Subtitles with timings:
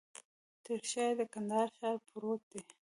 [0.65, 2.61] تر شاه یې د کندهار ښار پروت دی.